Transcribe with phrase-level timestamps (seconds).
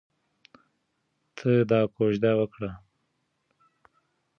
[1.37, 2.71] ته دا کوژده وکړه.